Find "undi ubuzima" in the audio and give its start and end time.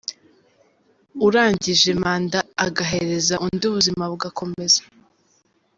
3.45-4.03